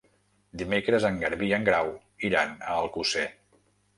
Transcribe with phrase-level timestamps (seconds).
[0.61, 1.91] Dimecres en Garbí i en Grau
[2.31, 3.27] iran a Alcosser.